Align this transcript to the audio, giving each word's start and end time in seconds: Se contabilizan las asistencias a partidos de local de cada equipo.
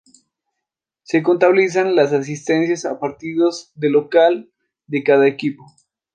Se 1.03 1.21
contabilizan 1.21 1.93
las 1.95 2.11
asistencias 2.11 2.85
a 2.85 2.99
partidos 2.99 3.71
de 3.75 3.91
local 3.91 4.51
de 4.87 5.03
cada 5.03 5.27
equipo. 5.27 5.63